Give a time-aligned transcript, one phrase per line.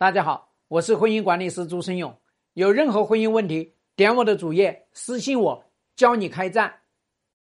[0.00, 2.16] 大家好，我是婚姻管理师朱生勇。
[2.54, 5.64] 有任何婚姻问题，点我的主页私信我，
[5.96, 6.72] 教你开战。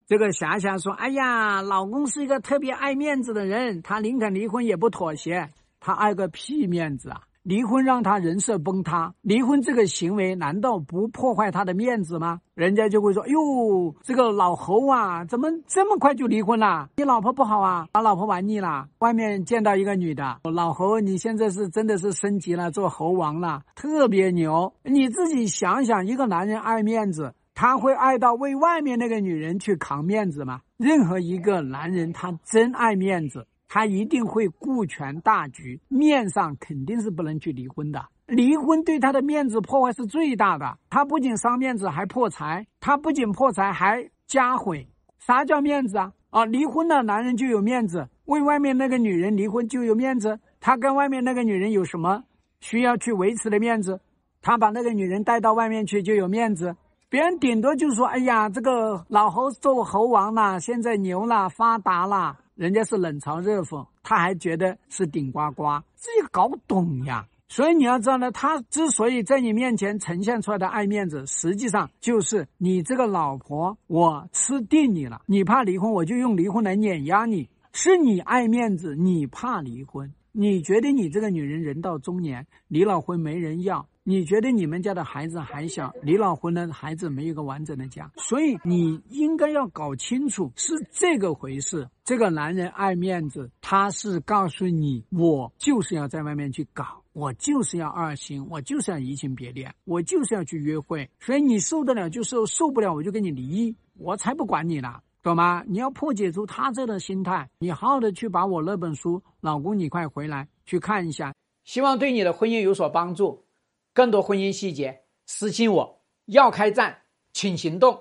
[0.07, 5.47] 这个霞霞说：“哎呀，老公是一个特别爱面子的人，他宁肯离婚也不妥协。
[5.79, 7.21] 他爱个屁面子啊！
[7.47, 12.41] 离婚让他人设崩塌，离婚这个行为难道不破坏他的面子吗？
[12.55, 16.89] 人家就会说：哟，这个老侯啊，怎么这么快就离婚了？
[16.97, 18.89] 你老婆不好啊，把老婆玩腻了。
[18.99, 24.73] 外面见到一个女的，老侯，你现在是真的是升级了，做猴王了，特别牛。
[24.83, 30.59] 你自己想想，一个男人爱面子。”他会爱到为外面那个女人去扛面子吗？
[30.77, 38.05] 任何一个男人，他真爱面子，他一定会顾全大局，面上肯定是不能去离婚的。
[38.25, 42.65] 离婚对他的面子破坏是最大的，他不仅伤面子，还破财。
[42.79, 44.87] 他不仅破财，还家毁。
[45.19, 46.11] 啥叫面子啊？
[46.29, 50.39] 啊，离婚了，男人就有面子，为外面那个女人离婚就有面子。
[50.59, 52.23] 他跟外面那个女人有什么
[52.59, 53.99] 需要去维持的面子？
[54.41, 56.75] 他把那个女人带到外面去就有面子。
[57.09, 67.25] 别人顶多就说：“哎呀，这个老侯做猴王了，现在牛了，发达了。”人家是冷嘲热讽，他还觉得是顶呱呱，自己搞不懂呀。
[67.47, 75.21] 所以你要知道呢，他之所以在你面前呈现出来的爱面子，实际上就是你这个老婆，我吃定你了。
[75.27, 77.47] 你怕离婚，我就用离婚来碾压你。
[77.71, 80.11] 是你爱面子，你怕离婚。
[80.39, 83.89] 你觉得你这个女人人到中年，离了婚没人要。
[84.03, 91.89] 你觉得你们家的孩子还小，离了婚的孩子没有个完整的家，所以你应该要搞清楚是这个回事。
[92.05, 101.09] 这个男人爱面子，他是告诉你，我就是要在外面去搞，我就是要二心，我就是要移情别恋，我就是要去约会。
[101.19, 105.61] 所以你受得了就受，受不了我就跟你离，我才不管你呢，懂吗？
[105.67, 111.33] 你要破解出他这个心态，你好好的去把我那本书，老公你快回来去看一下，
[111.65, 113.45] 希望对你的婚姻有所帮助。
[113.93, 116.01] 更多婚姻细节，私信我。
[116.27, 117.01] 要开战，
[117.33, 117.99] 请行动。